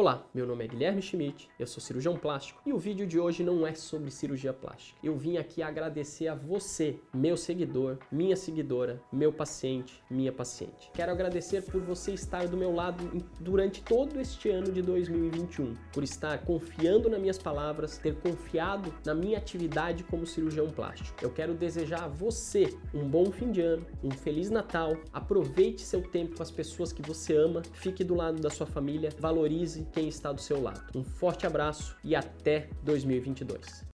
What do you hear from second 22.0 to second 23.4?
a você um bom